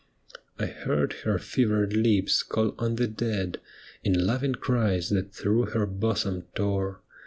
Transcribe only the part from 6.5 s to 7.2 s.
tore.